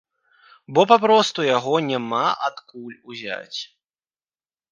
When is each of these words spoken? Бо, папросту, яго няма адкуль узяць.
Бо, 0.75 0.81
папросту, 0.91 1.43
яго 1.57 1.75
няма 1.91 2.23
адкуль 2.49 2.97
узяць. 3.13 3.59